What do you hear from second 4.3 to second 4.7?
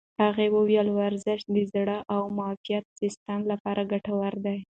دی.